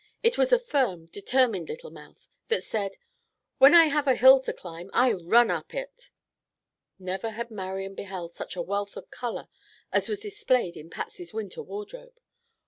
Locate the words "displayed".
10.19-10.75